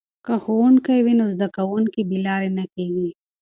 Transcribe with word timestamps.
که 0.25 0.33
ښوونکی 0.43 0.97
وي 1.05 1.13
نو 1.19 1.25
زده 1.35 1.47
کوونکي 1.57 2.01
بې 2.09 2.17
لارې 2.25 2.49
نه 2.57 2.65
کیږي. 2.73 3.09